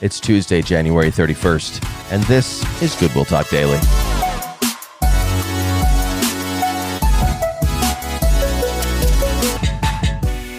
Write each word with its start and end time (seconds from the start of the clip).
It's 0.00 0.18
Tuesday, 0.18 0.60
January 0.60 1.08
31st, 1.08 2.12
and 2.12 2.24
this 2.24 2.64
is 2.82 2.96
Goodwill 2.96 3.24
Talk 3.24 3.48
Daily. 3.48 3.78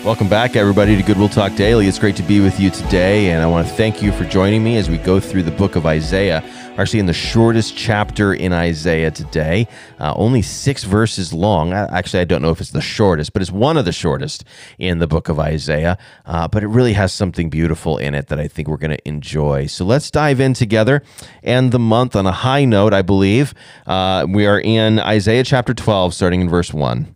Welcome 0.06 0.30
back, 0.30 0.56
everybody, 0.56 0.96
to 0.96 1.04
Goodwill 1.04 1.28
Talk 1.28 1.54
Daily. 1.56 1.86
It's 1.86 2.00
great 2.00 2.16
to 2.16 2.24
be 2.24 2.40
with 2.40 2.62
you 2.62 2.70
today, 2.70 3.32
and 3.32 3.44
I 3.44 3.48
want 3.48 3.68
to 3.68 3.74
thank 3.74 4.02
you 4.02 4.14
for 4.14 4.24
joining 4.24 4.64
me 4.64 4.78
as 4.78 4.90
we 4.90 4.98
go 4.98 5.20
through 5.20 5.44
the 5.44 5.52
book 5.52 5.76
of 5.76 5.86
Isaiah. 5.86 6.42
Actually 6.78 7.00
in 7.00 7.06
the 7.06 7.14
shortest 7.14 7.78
chapter 7.78 8.34
in 8.34 8.52
Isaiah 8.52 9.10
today, 9.10 9.66
uh, 9.98 10.14
only 10.18 10.42
six 10.42 10.84
verses 10.84 11.32
long. 11.32 11.72
Actually, 11.72 12.20
I 12.20 12.26
don't 12.26 12.42
know 12.42 12.50
if 12.50 12.60
it's 12.60 12.72
the 12.72 12.82
shortest, 12.82 13.32
but 13.32 13.42
it's 13.42 13.52
one 13.52 13.78
of 13.78 13.86
the 13.86 13.94
shortest 13.94 14.44
in 14.78 15.00
the 15.00 15.08
book 15.08 15.30
of 15.30 15.40
Isaiah. 15.40 15.98
Uh, 16.26 16.50
but 16.50 16.64
it 16.64 16.68
really 16.68 16.92
has 16.92 17.14
something 17.14 17.50
beautiful 17.50 17.98
in 17.98 18.14
it 18.14 18.28
that 18.28 18.42
I 18.42 18.50
think 18.50 18.68
we're 18.68 18.76
going 18.76 18.92
to 18.92 19.08
enjoy. 19.08 19.68
So 19.68 19.86
let's 19.86 20.12
dive 20.12 20.42
in 20.42 20.54
together. 20.54 21.02
And 21.44 21.72
the 21.72 21.80
month 21.80 22.14
on 22.14 22.26
a 22.26 22.34
high 22.34 22.66
note, 22.66 22.94
I 22.94 23.04
believe. 23.04 23.54
Uh, 23.88 24.28
we 24.28 24.46
are 24.46 24.60
in 24.60 25.00
Isaiah 25.00 25.46
chapter 25.46 25.74
12, 25.74 26.14
starting 26.14 26.42
in 26.42 26.50
verse 26.50 26.74
1. 26.74 27.16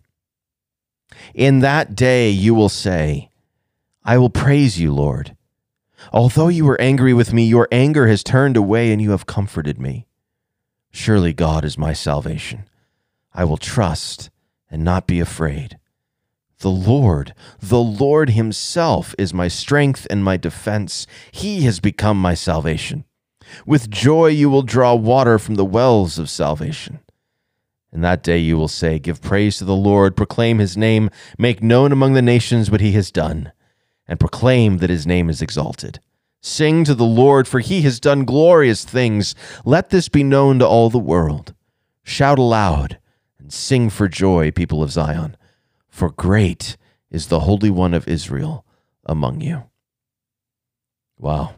In 1.34 1.58
that 1.58 1.94
day 1.94 2.30
you 2.30 2.54
will 2.54 2.70
say, 2.70 3.28
I 4.04 4.16
will 4.16 4.30
praise 4.30 4.80
you, 4.80 4.94
Lord. 4.94 5.36
Although 6.12 6.48
you 6.48 6.64
were 6.64 6.80
angry 6.80 7.12
with 7.12 7.32
me, 7.32 7.44
your 7.44 7.68
anger 7.70 8.06
has 8.06 8.22
turned 8.22 8.56
away 8.56 8.92
and 8.92 9.00
you 9.00 9.10
have 9.10 9.26
comforted 9.26 9.80
me. 9.80 10.06
Surely 10.90 11.32
God 11.32 11.64
is 11.64 11.78
my 11.78 11.92
salvation. 11.92 12.64
I 13.32 13.44
will 13.44 13.56
trust 13.56 14.30
and 14.70 14.82
not 14.82 15.06
be 15.06 15.20
afraid. 15.20 15.78
The 16.60 16.70
Lord, 16.70 17.34
the 17.58 17.80
Lord 17.80 18.30
Himself 18.30 19.14
is 19.16 19.32
my 19.32 19.48
strength 19.48 20.06
and 20.10 20.22
my 20.22 20.36
defense. 20.36 21.06
He 21.32 21.62
has 21.62 21.80
become 21.80 22.20
my 22.20 22.34
salvation. 22.34 23.04
With 23.66 23.90
joy 23.90 24.28
you 24.28 24.50
will 24.50 24.62
draw 24.62 24.94
water 24.94 25.38
from 25.38 25.54
the 25.54 25.64
wells 25.64 26.18
of 26.18 26.28
salvation. 26.28 27.00
In 27.92 28.02
that 28.02 28.22
day 28.22 28.38
you 28.38 28.56
will 28.56 28.68
say, 28.68 28.98
Give 28.98 29.20
praise 29.20 29.58
to 29.58 29.64
the 29.64 29.74
Lord, 29.74 30.16
proclaim 30.16 30.58
his 30.58 30.76
name, 30.76 31.10
make 31.38 31.62
known 31.62 31.92
among 31.92 32.12
the 32.12 32.22
nations 32.22 32.70
what 32.70 32.80
he 32.80 32.92
has 32.92 33.10
done, 33.10 33.52
and 34.10 34.18
proclaim 34.18 34.78
that 34.78 34.90
his 34.90 35.06
name 35.06 35.30
is 35.30 35.40
exalted. 35.40 36.00
Sing 36.42 36.82
to 36.84 36.96
the 36.96 37.04
Lord, 37.04 37.46
for 37.46 37.60
he 37.60 37.82
has 37.82 38.00
done 38.00 38.24
glorious 38.24 38.84
things. 38.84 39.36
Let 39.64 39.90
this 39.90 40.08
be 40.08 40.24
known 40.24 40.58
to 40.58 40.66
all 40.66 40.90
the 40.90 40.98
world. 40.98 41.54
Shout 42.02 42.38
aloud 42.38 42.98
and 43.38 43.52
sing 43.52 43.88
for 43.88 44.08
joy, 44.08 44.50
people 44.50 44.82
of 44.82 44.90
Zion, 44.90 45.36
for 45.88 46.10
great 46.10 46.76
is 47.08 47.28
the 47.28 47.40
Holy 47.40 47.70
One 47.70 47.94
of 47.94 48.08
Israel 48.08 48.66
among 49.06 49.42
you. 49.42 49.62
Wow. 51.16 51.54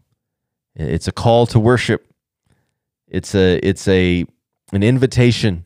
It's 0.74 1.08
a 1.08 1.12
call 1.12 1.46
to 1.46 1.58
worship. 1.58 2.06
It's 3.08 3.34
a 3.34 3.58
it's 3.66 3.88
a 3.88 4.26
an 4.72 4.82
invitation 4.82 5.64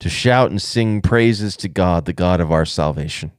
to 0.00 0.10
shout 0.10 0.50
and 0.50 0.60
sing 0.60 1.00
praises 1.00 1.56
to 1.58 1.68
God, 1.68 2.04
the 2.04 2.12
God 2.12 2.40
of 2.40 2.52
our 2.52 2.66
salvation. 2.66 3.32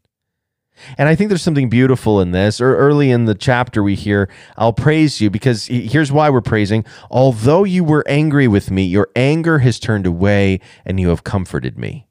And 0.97 1.09
I 1.09 1.15
think 1.15 1.29
there's 1.29 1.41
something 1.41 1.69
beautiful 1.69 2.21
in 2.21 2.31
this. 2.31 2.59
Or 2.61 2.75
early 2.75 3.11
in 3.11 3.25
the 3.25 3.35
chapter, 3.35 3.83
we 3.83 3.95
hear, 3.95 4.29
I'll 4.57 4.73
praise 4.73 5.21
you 5.21 5.29
because 5.29 5.67
here's 5.67 6.11
why 6.11 6.29
we're 6.29 6.41
praising. 6.41 6.85
Although 7.09 7.63
you 7.63 7.83
were 7.83 8.03
angry 8.07 8.47
with 8.47 8.71
me, 8.71 8.83
your 8.83 9.09
anger 9.15 9.59
has 9.59 9.79
turned 9.79 10.05
away 10.05 10.59
and 10.85 10.99
you 10.99 11.09
have 11.09 11.23
comforted 11.23 11.77
me. 11.77 12.07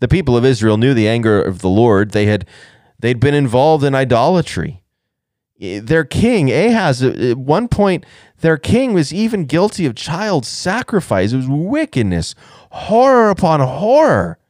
The 0.00 0.08
people 0.08 0.36
of 0.36 0.44
Israel 0.44 0.78
knew 0.78 0.94
the 0.94 1.08
anger 1.08 1.40
of 1.40 1.60
the 1.60 1.68
Lord. 1.68 2.10
They 2.10 2.26
had 2.26 2.46
they'd 2.98 3.20
been 3.20 3.34
involved 3.34 3.84
in 3.84 3.94
idolatry. 3.94 4.82
Their 5.60 6.04
king, 6.04 6.50
Ahaz, 6.50 7.04
at 7.04 7.36
one 7.36 7.68
point, 7.68 8.04
their 8.40 8.56
king 8.56 8.94
was 8.94 9.14
even 9.14 9.44
guilty 9.44 9.86
of 9.86 9.94
child 9.94 10.44
sacrifice. 10.44 11.32
It 11.32 11.36
was 11.36 11.46
wickedness, 11.48 12.34
horror 12.72 13.30
upon 13.30 13.60
horror. 13.60 14.40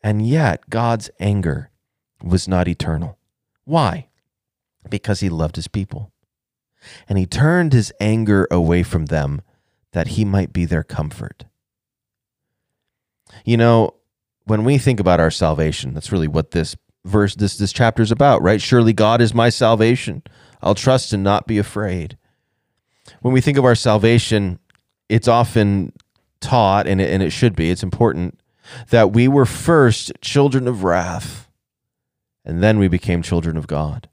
And 0.00 0.24
yet, 0.24 0.70
God's 0.70 1.10
anger 1.18 1.69
was 2.22 2.48
not 2.48 2.68
eternal. 2.68 3.18
Why? 3.64 4.08
Because 4.88 5.20
he 5.20 5.28
loved 5.28 5.56
his 5.56 5.68
people. 5.68 6.12
And 7.08 7.18
he 7.18 7.26
turned 7.26 7.72
his 7.72 7.92
anger 8.00 8.48
away 8.50 8.82
from 8.82 9.06
them 9.06 9.42
that 9.92 10.08
he 10.08 10.24
might 10.24 10.52
be 10.52 10.64
their 10.64 10.82
comfort. 10.82 11.44
You 13.44 13.56
know, 13.56 13.94
when 14.44 14.64
we 14.64 14.78
think 14.78 15.00
about 15.00 15.20
our 15.20 15.30
salvation, 15.30 15.94
that's 15.94 16.12
really 16.12 16.28
what 16.28 16.52
this 16.52 16.76
verse, 17.04 17.34
this, 17.34 17.56
this 17.58 17.72
chapter 17.72 18.02
is 18.02 18.10
about, 18.10 18.42
right? 18.42 18.60
Surely 18.60 18.92
God 18.92 19.20
is 19.20 19.34
my 19.34 19.48
salvation. 19.48 20.22
I'll 20.62 20.74
trust 20.74 21.12
and 21.12 21.22
not 21.22 21.46
be 21.46 21.58
afraid. 21.58 22.16
When 23.20 23.32
we 23.34 23.40
think 23.40 23.58
of 23.58 23.64
our 23.64 23.74
salvation, 23.74 24.58
it's 25.08 25.28
often 25.28 25.92
taught, 26.40 26.86
and 26.86 27.00
it, 27.00 27.10
and 27.10 27.22
it 27.22 27.30
should 27.30 27.54
be, 27.54 27.70
it's 27.70 27.82
important, 27.82 28.40
that 28.90 29.12
we 29.12 29.28
were 29.28 29.46
first 29.46 30.12
children 30.20 30.68
of 30.68 30.84
wrath 30.84 31.49
and 32.44 32.62
then 32.62 32.78
we 32.78 32.88
became 32.88 33.22
children 33.22 33.56
of 33.56 33.66
God. 33.66 34.08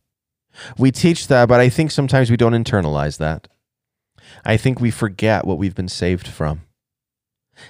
We 0.78 0.92
teach 0.92 1.28
that, 1.28 1.48
but 1.48 1.60
I 1.60 1.70
think 1.70 1.92
sometimes 1.92 2.32
we 2.32 2.38
don't 2.38 2.54
internalize 2.54 3.18
that. 3.18 3.48
I 4.44 4.58
think 4.58 4.80
we 4.80 4.92
forget 4.92 5.46
what 5.46 5.58
we've 5.58 5.76
been 5.76 5.88
saved 5.88 6.28
from. 6.28 6.62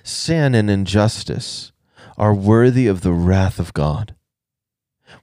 Sin 0.03 0.55
and 0.55 0.69
injustice 0.69 1.71
are 2.17 2.33
worthy 2.33 2.87
of 2.87 3.01
the 3.01 3.13
wrath 3.13 3.59
of 3.59 3.73
God 3.73 4.15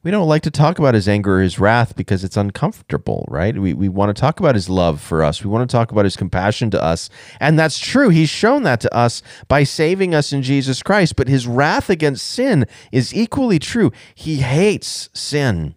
we 0.03 0.11
don't 0.11 0.29
like 0.29 0.43
to 0.43 0.51
talk 0.51 0.79
about 0.79 0.95
his 0.95 1.09
anger 1.09 1.39
or 1.39 1.43
his 1.43 1.59
wrath 1.59 1.97
because 1.97 2.25
it's 2.25 2.37
uncomfortable, 2.37 3.27
right? 3.29 3.57
We, 3.57 3.75
we 3.75 3.89
want 3.89 4.15
to 4.15 4.21
talk 4.21 4.41
about 4.41 4.55
his 4.55 4.69
love 4.69 5.01
for 5.01 5.23
us. 5.23 5.43
We 5.43 5.51
want 5.51 5.69
to 5.69 5.73
talk 5.73 5.93
about 5.93 6.05
his 6.05 6.17
compassion 6.17 6.71
to 6.71 6.83
us. 6.83 7.11
And 7.41 7.59
that's 7.59 7.79
true. 7.79 8.09
He's 8.09 8.29
shown 8.29 8.63
that 8.65 8.81
to 8.81 8.95
us 8.95 9.23
by 9.49 9.65
saving 9.65 10.15
us 10.15 10.33
in 10.33 10.43
Jesus 10.43 10.83
Christ. 10.83 11.17
But 11.17 11.29
his 11.29 11.47
wrath 11.47 11.91
against 11.91 12.27
sin 12.27 12.67
is 12.93 13.15
equally 13.15 13.59
true. 13.59 13.93
He 14.15 14.37
hates 14.37 15.09
sin, 15.13 15.75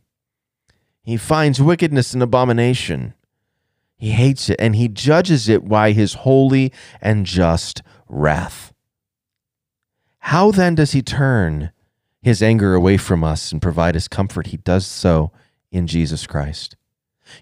he 1.03 1.17
finds 1.17 1.62
wickedness 1.62 2.13
and 2.13 2.22
abomination. 2.22 3.13
He 4.00 4.12
hates 4.12 4.50
it 4.50 4.57
and 4.59 4.75
he 4.75 4.88
judges 4.88 5.50
it 5.50 5.67
by 5.67 5.91
his 5.91 6.13
holy 6.13 6.72
and 7.01 7.25
just 7.25 7.81
wrath. 8.07 8.72
How 10.19 10.51
then 10.51 10.75
does 10.75 10.91
he 10.91 11.01
turn? 11.01 11.72
His 12.22 12.41
anger 12.41 12.73
away 12.73 12.97
from 12.97 13.23
us 13.23 13.51
and 13.51 13.61
provide 13.61 13.95
us 13.95 14.07
comfort, 14.07 14.47
he 14.47 14.57
does 14.57 14.85
so 14.85 15.31
in 15.72 15.88
Jesus 15.88 16.28
Christ. 16.28 16.75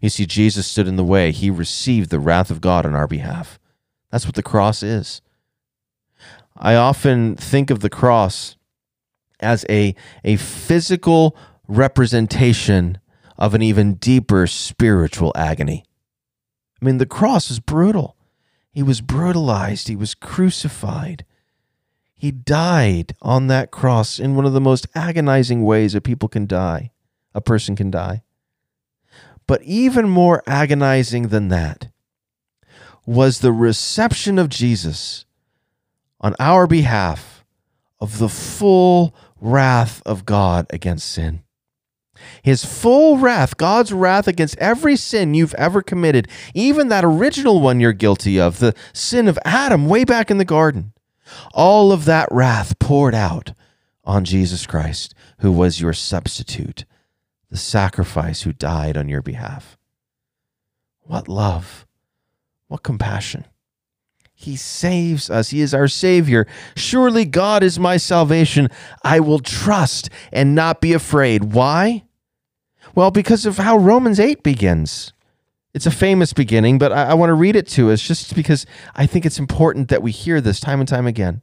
You 0.02 0.10
see, 0.10 0.26
Jesus 0.26 0.68
stood 0.68 0.88
in 0.88 0.96
the 0.96 1.04
way. 1.04 1.32
He 1.32 1.50
received 1.50 2.10
the 2.10 2.20
wrath 2.20 2.50
of 2.50 2.62
God 2.62 2.86
on 2.86 2.96
our 2.96 3.08
behalf. 3.08 3.60
That's 4.12 4.26
what 4.26 4.36
the 4.36 4.44
cross 4.44 4.84
is. 4.84 5.22
I 6.58 6.76
often 6.76 7.36
think 7.36 7.70
of 7.70 7.82
the 7.82 7.90
cross 7.90 8.56
as 9.40 9.66
a, 9.70 9.96
a 10.24 10.38
physical 10.38 11.36
representation 11.68 13.00
of 13.38 13.54
an 13.54 13.62
even 13.62 13.96
deeper 13.96 14.48
spiritual 14.48 15.34
agony. 15.36 15.84
I 16.82 16.86
mean, 16.86 16.98
the 16.98 17.06
cross 17.06 17.52
is 17.52 17.60
brutal. 17.60 18.16
He 18.72 18.84
was 18.84 19.02
brutalized, 19.02 19.88
he 19.88 19.96
was 19.96 20.16
crucified. 20.16 21.26
He 22.16 22.32
died 22.32 23.16
on 23.22 23.48
that 23.48 23.72
cross 23.72 24.20
in 24.20 24.36
one 24.36 24.46
of 24.46 24.54
the 24.54 24.62
most 24.62 24.88
agonizing 24.96 25.64
ways 25.64 25.94
that 25.94 26.02
people 26.02 26.30
can 26.30 26.48
die, 26.48 26.92
a 27.34 27.42
person 27.42 27.76
can 27.76 27.92
die. 27.92 28.24
But 29.48 29.62
even 29.64 30.10
more 30.10 30.42
agonizing 30.48 31.28
than 31.28 31.50
that 31.50 31.90
was 33.06 33.40
the 33.40 33.52
reception 33.52 34.40
of 34.40 34.50
Jesus 34.50 35.26
on 36.20 36.36
our 36.40 36.66
behalf 36.66 37.46
of 38.00 38.18
the 38.18 38.30
full 38.30 39.16
wrath 39.40 40.02
of 40.06 40.26
God 40.26 40.66
against 40.72 41.12
sin. 41.12 41.44
His 42.42 42.66
full 42.66 43.18
wrath, 43.18 43.58
God's 43.58 43.92
wrath 43.92 44.28
against 44.28 44.58
every 44.58 44.96
sin 44.96 45.34
you've 45.34 45.54
ever 45.56 45.82
committed, 45.82 46.28
even 46.54 46.88
that 46.88 47.06
original 47.06 47.62
one 47.62 47.80
you're 47.80 47.94
guilty 47.94 48.40
of, 48.40 48.60
the 48.60 48.74
sin 48.94 49.28
of 49.28 49.38
Adam 49.46 49.88
way 49.88 50.04
back 50.04 50.32
in 50.32 50.38
the 50.38 50.46
garden. 50.46 50.94
All 51.54 51.92
of 51.92 52.06
that 52.06 52.28
wrath 52.32 52.78
poured 52.80 53.16
out 53.16 53.54
on 54.04 54.26
Jesus 54.26 54.66
Christ, 54.66 55.14
who 55.40 55.52
was 55.52 55.82
your 55.82 55.94
substitute, 55.94 56.86
the 57.50 57.58
sacrifice 57.58 58.44
who 58.44 58.54
died 58.54 58.98
on 58.98 59.10
your 59.10 59.22
behalf. 59.22 59.78
What 61.02 61.28
love! 61.28 61.86
What 62.68 62.84
compassion! 62.84 63.46
He 64.34 64.58
saves 64.58 65.30
us. 65.30 65.50
He 65.50 65.62
is 65.62 65.74
our 65.74 65.88
Savior. 65.88 66.46
Surely 66.76 67.24
God 67.24 67.64
is 67.64 67.80
my 67.80 67.96
salvation. 67.98 68.68
I 69.02 69.22
will 69.22 69.40
trust 69.40 70.10
and 70.32 70.54
not 70.54 70.82
be 70.82 70.92
afraid. 70.92 71.54
Why? 71.54 72.04
Well, 72.94 73.12
because 73.12 73.46
of 73.46 73.58
how 73.58 73.78
Romans 73.78 74.20
8 74.20 74.44
begins. 74.44 75.14
It's 75.76 75.86
a 75.86 75.92
famous 75.92 76.32
beginning, 76.32 76.78
but 76.78 76.94
I, 76.94 77.08
I 77.08 77.14
want 77.16 77.30
to 77.30 77.34
read 77.36 77.58
it 77.58 77.68
to 77.72 77.92
us 77.92 78.02
just 78.02 78.34
because 78.34 78.66
I 78.96 79.06
think 79.06 79.26
it's 79.26 79.38
important 79.38 79.90
that 79.90 80.02
we 80.02 80.12
hear 80.12 80.40
this 80.40 80.62
time 80.62 80.80
and 80.80 80.88
time 80.88 81.06
again. 81.06 81.42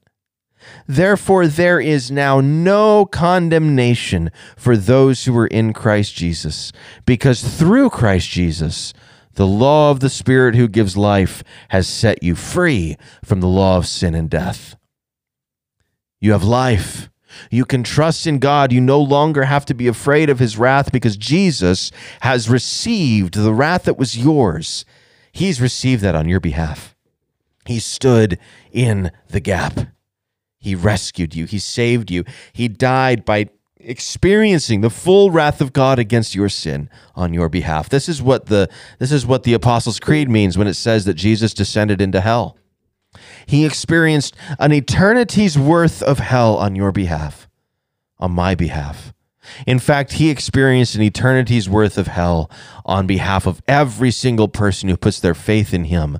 Therefore, 0.86 1.46
there 1.46 1.78
is 1.78 2.10
now 2.10 2.40
no 2.40 3.04
condemnation 3.04 4.30
for 4.56 4.76
those 4.76 5.26
who 5.26 5.36
are 5.36 5.48
in 5.48 5.74
Christ 5.74 6.14
Jesus, 6.14 6.72
because 7.04 7.42
through 7.42 7.90
Christ 7.90 8.30
Jesus, 8.30 8.94
The 9.34 9.46
law 9.46 9.90
of 9.90 10.00
the 10.00 10.10
Spirit 10.10 10.54
who 10.54 10.68
gives 10.68 10.96
life 10.96 11.42
has 11.70 11.88
set 11.88 12.22
you 12.22 12.34
free 12.34 12.96
from 13.24 13.40
the 13.40 13.48
law 13.48 13.78
of 13.78 13.86
sin 13.86 14.14
and 14.14 14.28
death. 14.28 14.76
You 16.20 16.32
have 16.32 16.44
life. 16.44 17.08
You 17.50 17.64
can 17.64 17.82
trust 17.82 18.26
in 18.26 18.38
God. 18.38 18.72
You 18.72 18.80
no 18.80 19.00
longer 19.00 19.44
have 19.44 19.64
to 19.66 19.74
be 19.74 19.88
afraid 19.88 20.30
of 20.30 20.38
his 20.38 20.56
wrath 20.56 20.92
because 20.92 21.16
Jesus 21.16 21.90
has 22.20 22.48
received 22.48 23.34
the 23.34 23.54
wrath 23.54 23.84
that 23.84 23.98
was 23.98 24.16
yours. 24.16 24.84
He's 25.32 25.60
received 25.60 26.02
that 26.02 26.14
on 26.14 26.28
your 26.28 26.40
behalf. 26.40 26.94
He 27.66 27.78
stood 27.78 28.38
in 28.70 29.12
the 29.28 29.40
gap. 29.40 29.78
He 30.58 30.74
rescued 30.74 31.34
you. 31.34 31.46
He 31.46 31.58
saved 31.58 32.10
you. 32.10 32.24
He 32.52 32.68
died 32.68 33.24
by 33.24 33.48
experiencing 33.84 34.80
the 34.80 34.90
full 34.90 35.30
wrath 35.30 35.60
of 35.60 35.72
God 35.72 35.98
against 35.98 36.34
your 36.34 36.48
sin 36.48 36.88
on 37.14 37.34
your 37.34 37.48
behalf. 37.48 37.88
This 37.88 38.08
is 38.08 38.22
what 38.22 38.46
the 38.46 38.68
this 38.98 39.12
is 39.12 39.26
what 39.26 39.42
the 39.42 39.54
Apostles' 39.54 40.00
Creed 40.00 40.30
means 40.30 40.56
when 40.56 40.68
it 40.68 40.74
says 40.74 41.04
that 41.04 41.14
Jesus 41.14 41.52
descended 41.52 42.00
into 42.00 42.20
hell. 42.20 42.56
He 43.46 43.64
experienced 43.64 44.36
an 44.58 44.72
eternity's 44.72 45.58
worth 45.58 46.02
of 46.02 46.18
hell 46.18 46.56
on 46.56 46.74
your 46.76 46.92
behalf, 46.92 47.48
on 48.18 48.32
my 48.32 48.54
behalf. 48.54 49.12
In 49.66 49.78
fact, 49.78 50.12
he 50.14 50.30
experienced 50.30 50.94
an 50.94 51.02
eternity's 51.02 51.68
worth 51.68 51.98
of 51.98 52.06
hell 52.06 52.50
on 52.84 53.06
behalf 53.06 53.46
of 53.46 53.62
every 53.66 54.10
single 54.10 54.48
person 54.48 54.88
who 54.88 54.96
puts 54.96 55.18
their 55.18 55.34
faith 55.34 55.74
in 55.74 55.84
him 55.84 56.18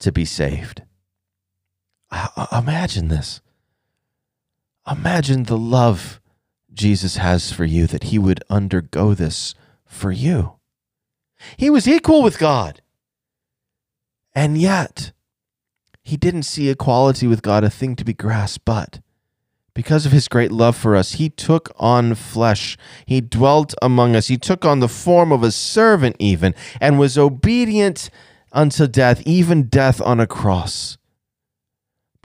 to 0.00 0.10
be 0.10 0.24
saved. 0.24 0.82
Imagine 2.52 3.08
this. 3.08 3.40
Imagine 4.90 5.44
the 5.44 5.58
love 5.58 6.20
Jesus 6.72 7.16
has 7.16 7.52
for 7.52 7.64
you 7.64 7.86
that 7.86 8.04
he 8.04 8.18
would 8.18 8.42
undergo 8.48 9.14
this 9.14 9.54
for 9.84 10.10
you. 10.10 10.54
He 11.56 11.70
was 11.70 11.86
equal 11.86 12.22
with 12.22 12.38
God. 12.38 12.80
And 14.34 14.58
yet, 14.58 15.12
he 16.08 16.16
didn't 16.16 16.44
see 16.44 16.70
equality 16.70 17.26
with 17.26 17.42
God 17.42 17.64
a 17.64 17.70
thing 17.70 17.94
to 17.96 18.04
be 18.04 18.14
grasped, 18.14 18.64
but 18.64 19.00
because 19.74 20.06
of 20.06 20.12
his 20.12 20.26
great 20.26 20.50
love 20.50 20.76
for 20.76 20.96
us, 20.96 21.12
he 21.12 21.28
took 21.28 21.70
on 21.78 22.14
flesh. 22.14 22.76
He 23.06 23.20
dwelt 23.20 23.74
among 23.80 24.16
us. 24.16 24.26
He 24.26 24.36
took 24.36 24.64
on 24.64 24.80
the 24.80 24.88
form 24.88 25.30
of 25.30 25.42
a 25.42 25.52
servant, 25.52 26.16
even, 26.18 26.54
and 26.80 26.98
was 26.98 27.16
obedient 27.16 28.10
unto 28.52 28.88
death, 28.88 29.22
even 29.24 29.68
death 29.68 30.00
on 30.00 30.18
a 30.18 30.26
cross. 30.26 30.97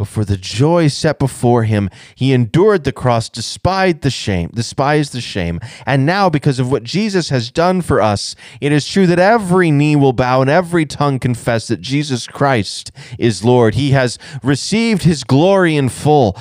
But 0.04 0.10
for 0.10 0.26
the 0.26 0.36
joy 0.36 0.90
set 0.90 1.18
before 1.18 1.64
him, 1.64 1.90
he 2.14 2.34
endured 2.34 2.84
the 2.84 2.92
cross, 2.92 3.30
despised 3.30 4.02
the 4.02 4.10
shame, 4.10 4.50
despised 4.54 5.14
the 5.14 5.22
shame. 5.22 5.62
And 5.86 6.06
now, 6.06 6.30
because 6.30 6.60
of 6.60 6.70
what 6.70 6.84
Jesus 6.84 7.30
has 7.30 7.50
done 7.50 7.82
for 7.82 8.02
us, 8.02 8.36
it 8.60 8.74
is 8.74 8.86
true 8.86 9.08
that 9.08 9.18
every 9.18 9.72
knee 9.72 9.96
will 9.96 10.12
bow 10.12 10.42
and 10.42 10.50
every 10.50 10.86
tongue 10.86 11.20
confess 11.20 11.70
that 11.70 11.80
Jesus 11.80 12.28
Christ 12.28 12.92
is 13.18 13.46
Lord. 13.46 13.76
He 13.76 13.92
has 13.92 14.20
received 14.44 15.04
his 15.04 15.24
glory 15.24 15.78
in 15.78 15.88
full, 15.88 16.38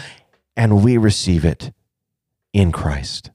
and 0.56 0.82
we 0.82 0.96
receive 0.96 1.44
it 1.44 1.72
in 2.52 2.72
Christ. 2.72 3.30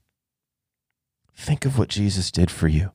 Think 1.38 1.64
of 1.64 1.78
what 1.78 1.88
Jesus 1.88 2.32
did 2.32 2.52
for 2.52 2.68
you. 2.68 2.92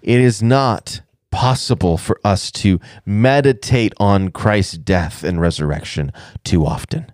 It 0.00 0.18
is 0.18 0.42
not 0.42 1.02
possible 1.34 1.98
for 1.98 2.20
us 2.22 2.52
to 2.52 2.78
meditate 3.04 3.92
on 3.98 4.30
Christ's 4.30 4.78
death 4.78 5.24
and 5.24 5.40
resurrection 5.40 6.12
too 6.44 6.64
often. 6.64 7.10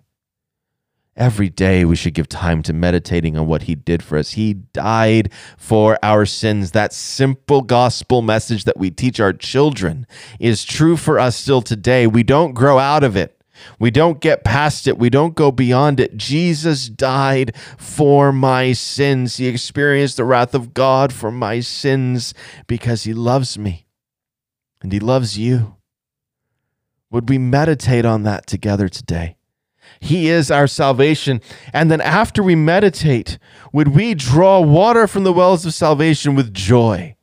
Every 1.17 1.49
day 1.49 1.85
we 1.85 1.95
should 1.95 2.13
give 2.13 2.29
time 2.29 2.61
to 2.63 2.71
meditating 2.71 3.35
on 3.35 3.47
what 3.47 3.63
he 3.63 3.73
did 3.73 4.03
for 4.03 4.19
us. 4.19 4.33
He 4.33 4.53
died 4.53 5.33
for 5.57 5.97
our 6.03 6.27
sins. 6.27 6.69
That 6.71 6.93
simple 6.93 7.61
gospel 7.61 8.21
message 8.21 8.65
that 8.65 8.77
we 8.77 8.91
teach 8.91 9.19
our 9.19 9.33
children 9.33 10.05
is 10.39 10.63
true 10.63 10.97
for 10.97 11.17
us 11.17 11.35
still 11.35 11.63
today. 11.63 12.05
We 12.05 12.21
don't 12.21 12.53
grow 12.53 12.77
out 12.77 13.03
of 13.03 13.17
it. 13.17 13.41
We 13.79 13.89
don't 13.89 14.21
get 14.21 14.43
past 14.43 14.87
it. 14.87 14.99
We 14.99 15.09
don't 15.09 15.33
go 15.33 15.51
beyond 15.51 15.99
it. 15.99 16.15
Jesus 16.15 16.89
died 16.89 17.55
for 17.75 18.31
my 18.31 18.73
sins. 18.73 19.37
He 19.37 19.47
experienced 19.47 20.17
the 20.17 20.25
wrath 20.25 20.53
of 20.53 20.75
God 20.75 21.11
for 21.11 21.31
my 21.31 21.59
sins 21.59 22.35
because 22.67 23.03
he 23.03 23.15
loves 23.15 23.57
me 23.57 23.87
and 24.81 24.91
He 24.91 24.99
loves 24.99 25.37
you. 25.37 25.75
Would 27.09 27.29
we 27.29 27.37
meditate 27.37 28.05
on 28.05 28.23
that 28.23 28.47
together 28.47 28.87
today? 28.87 29.35
He 29.99 30.29
is 30.29 30.49
our 30.49 30.67
salvation. 30.67 31.41
And 31.73 31.91
then 31.91 32.01
after 32.01 32.41
we 32.41 32.55
meditate, 32.55 33.37
would 33.73 33.89
we 33.89 34.13
draw 34.13 34.59
water 34.61 35.07
from 35.07 35.23
the 35.23 35.33
wells 35.33 35.65
of 35.65 35.73
salvation 35.73 36.35
with 36.35 36.53
joy? 36.53 37.15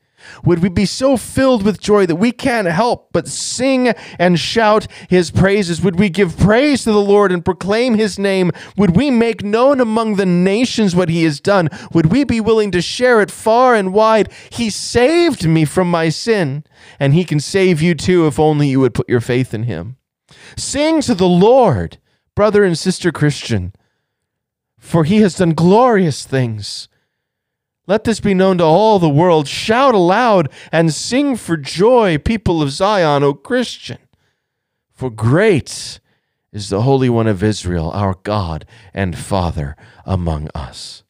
Would 0.44 0.60
we 0.60 0.68
be 0.68 0.86
so 0.86 1.16
filled 1.16 1.62
with 1.62 1.80
joy 1.80 2.06
that 2.06 2.16
we 2.16 2.32
can't 2.32 2.68
help 2.68 3.12
but 3.12 3.28
sing 3.28 3.88
and 4.18 4.38
shout 4.38 4.86
his 5.08 5.30
praises? 5.30 5.80
Would 5.82 5.98
we 5.98 6.08
give 6.08 6.38
praise 6.38 6.84
to 6.84 6.92
the 6.92 7.00
Lord 7.00 7.32
and 7.32 7.44
proclaim 7.44 7.94
his 7.94 8.18
name? 8.18 8.50
Would 8.76 8.96
we 8.96 9.10
make 9.10 9.42
known 9.42 9.80
among 9.80 10.16
the 10.16 10.26
nations 10.26 10.94
what 10.94 11.08
he 11.08 11.24
has 11.24 11.40
done? 11.40 11.68
Would 11.92 12.06
we 12.06 12.24
be 12.24 12.40
willing 12.40 12.70
to 12.72 12.82
share 12.82 13.20
it 13.20 13.30
far 13.30 13.74
and 13.74 13.92
wide? 13.92 14.32
He 14.50 14.70
saved 14.70 15.46
me 15.46 15.64
from 15.64 15.90
my 15.90 16.08
sin, 16.08 16.64
and 16.98 17.14
he 17.14 17.24
can 17.24 17.40
save 17.40 17.80
you 17.82 17.94
too 17.94 18.26
if 18.26 18.38
only 18.38 18.68
you 18.68 18.80
would 18.80 18.94
put 18.94 19.08
your 19.08 19.20
faith 19.20 19.54
in 19.54 19.64
him. 19.64 19.96
Sing 20.56 21.00
to 21.02 21.14
the 21.14 21.28
Lord, 21.28 21.98
brother 22.34 22.64
and 22.64 22.76
sister 22.76 23.10
Christian, 23.10 23.72
for 24.78 25.04
he 25.04 25.20
has 25.20 25.36
done 25.36 25.54
glorious 25.54 26.24
things. 26.24 26.88
Let 27.88 28.04
this 28.04 28.20
be 28.20 28.34
known 28.34 28.58
to 28.58 28.64
all 28.64 28.98
the 28.98 29.08
world. 29.08 29.48
Shout 29.48 29.94
aloud 29.94 30.50
and 30.70 30.92
sing 30.92 31.36
for 31.36 31.56
joy, 31.56 32.18
people 32.18 32.60
of 32.60 32.70
Zion, 32.70 33.22
O 33.22 33.32
Christian. 33.32 33.96
For 34.92 35.08
great 35.08 35.98
is 36.52 36.68
the 36.68 36.82
Holy 36.82 37.08
One 37.08 37.26
of 37.26 37.42
Israel, 37.42 37.90
our 37.92 38.16
God 38.24 38.66
and 38.92 39.16
Father 39.16 39.74
among 40.04 40.50
us. 40.54 41.02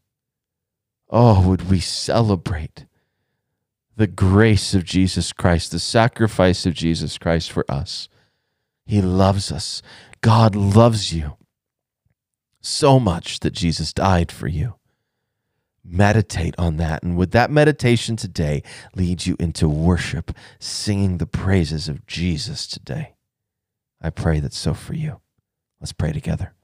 Oh, 1.10 1.48
would 1.48 1.68
we 1.68 1.80
celebrate 1.80 2.86
the 3.96 4.06
grace 4.06 4.72
of 4.72 4.84
Jesus 4.84 5.32
Christ, 5.32 5.72
the 5.72 5.80
sacrifice 5.80 6.64
of 6.64 6.74
Jesus 6.74 7.18
Christ 7.18 7.50
for 7.50 7.68
us? 7.68 8.08
He 8.86 9.02
loves 9.02 9.50
us. 9.50 9.82
God 10.20 10.54
loves 10.54 11.12
you 11.12 11.38
so 12.60 13.00
much 13.00 13.40
that 13.40 13.52
Jesus 13.52 13.92
died 13.92 14.30
for 14.30 14.46
you 14.46 14.77
meditate 15.90 16.54
on 16.58 16.76
that. 16.76 17.02
And 17.02 17.16
would 17.16 17.30
that 17.32 17.50
meditation 17.50 18.16
today 18.16 18.62
lead 18.94 19.26
you 19.26 19.36
into 19.38 19.68
worship, 19.68 20.32
singing 20.58 21.18
the 21.18 21.26
praises 21.26 21.88
of 21.88 22.06
Jesus 22.06 22.66
today? 22.66 23.14
I 24.00 24.10
pray 24.10 24.40
that 24.40 24.52
so 24.52 24.74
for 24.74 24.94
you. 24.94 25.20
Let's 25.80 25.92
pray 25.92 26.12
together. 26.12 26.54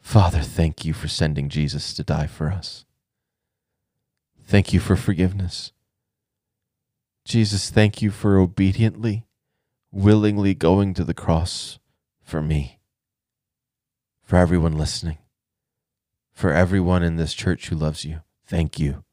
Father, 0.00 0.40
thank 0.40 0.84
you 0.84 0.92
for 0.92 1.08
sending 1.08 1.48
Jesus 1.48 1.94
to 1.94 2.04
die 2.04 2.26
for 2.26 2.50
us. 2.50 2.84
Thank 4.46 4.72
you 4.72 4.80
for 4.80 4.96
forgiveness. 4.96 5.72
Jesus, 7.24 7.70
thank 7.70 8.02
you 8.02 8.10
for 8.10 8.38
obediently, 8.38 9.24
willingly 9.90 10.52
going 10.54 10.92
to 10.94 11.04
the 11.04 11.14
cross 11.14 11.78
for 12.22 12.42
me, 12.42 12.78
for 14.22 14.36
everyone 14.36 14.76
listening 14.76 15.18
for 16.34 16.52
everyone 16.52 17.02
in 17.02 17.16
this 17.16 17.32
church 17.32 17.68
who 17.68 17.76
loves 17.76 18.04
you. 18.04 18.20
Thank 18.46 18.78
you. 18.78 19.04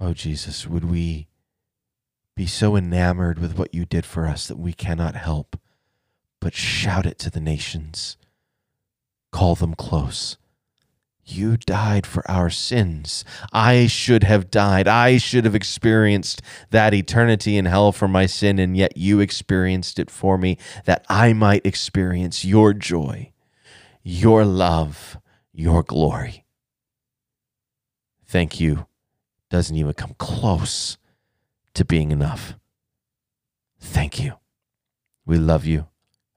Oh, 0.00 0.14
Jesus, 0.14 0.66
would 0.66 0.84
we 0.84 1.28
be 2.34 2.46
so 2.46 2.74
enamored 2.76 3.38
with 3.38 3.56
what 3.56 3.74
you 3.74 3.84
did 3.84 4.04
for 4.04 4.26
us 4.26 4.48
that 4.48 4.58
we 4.58 4.72
cannot 4.72 5.14
help 5.14 5.56
but 6.42 6.54
shout 6.54 7.06
it 7.06 7.20
to 7.20 7.30
the 7.30 7.40
nations, 7.40 8.16
call 9.30 9.54
them 9.54 9.74
close. 9.74 10.36
You 11.24 11.56
died 11.56 12.04
for 12.04 12.28
our 12.28 12.50
sins. 12.50 13.24
I 13.52 13.86
should 13.86 14.24
have 14.24 14.50
died. 14.50 14.88
I 14.88 15.18
should 15.18 15.44
have 15.44 15.54
experienced 15.54 16.42
that 16.70 16.92
eternity 16.92 17.56
in 17.56 17.66
hell 17.66 17.92
for 17.92 18.08
my 18.08 18.26
sin, 18.26 18.58
and 18.58 18.76
yet 18.76 18.96
you 18.96 19.20
experienced 19.20 20.00
it 20.00 20.10
for 20.10 20.36
me 20.36 20.58
that 20.84 21.06
I 21.08 21.32
might 21.32 21.64
experience 21.64 22.44
your 22.44 22.74
joy 22.74 23.31
your 24.02 24.44
love, 24.44 25.18
your 25.52 25.82
glory. 25.82 26.44
Thank 28.26 28.60
you 28.60 28.86
doesn't 29.50 29.76
even 29.76 29.92
come 29.92 30.14
close 30.18 30.96
to 31.74 31.84
being 31.84 32.10
enough. 32.10 32.54
Thank 33.78 34.18
you. 34.18 34.32
We 35.26 35.36
love 35.36 35.66
you. 35.66 35.86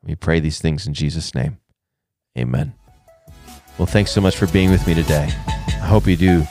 We 0.04 0.16
pray 0.16 0.42
these 0.42 0.60
things 0.60 0.86
in 0.86 0.94
Jesus' 0.94 1.34
name. 1.34 1.58
Amen. 2.38 2.74
Well, 3.78 3.86
thanks 3.86 4.12
so 4.12 4.20
much 4.20 4.36
for 4.36 4.48
being 4.48 4.70
with 4.70 4.86
me 4.86 4.94
today. 4.94 5.30
I 5.48 5.88
hope 5.88 6.08
you 6.08 6.18
do 6.18 6.44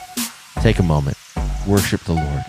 take 0.60 0.78
a 0.78 0.82
moment, 0.82 1.18
worship 1.66 2.00
the 2.02 2.14
Lord, 2.14 2.44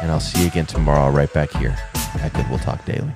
and 0.00 0.10
I'll 0.10 0.20
see 0.20 0.42
you 0.42 0.48
again 0.48 0.66
tomorrow 0.66 1.10
right 1.10 1.32
back 1.32 1.50
here 1.52 1.76
at 1.94 2.32
Goodwill 2.32 2.58
Talk 2.58 2.84
Daily. 2.84 3.14